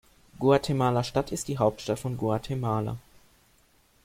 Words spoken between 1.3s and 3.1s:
ist die Hauptstadt von Guatemala.